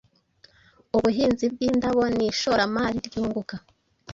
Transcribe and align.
Ubuhinzi 0.97 1.45
bw’indabo 1.53 2.03
ni 2.15 2.23
ishoramari 2.31 2.97
ryunguka 3.07 3.55